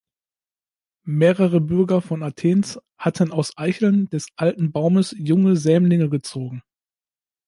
Mehrere 1.05 1.61
Bürger 1.61 2.01
von 2.01 2.23
Athens 2.23 2.79
hatten 2.97 3.31
aus 3.31 3.55
Eicheln 3.55 4.09
des 4.09 4.29
alten 4.35 4.71
Baumes 4.71 5.15
junge 5.15 5.55
Sämlinge 5.55 6.09
gezogen. 6.09 6.63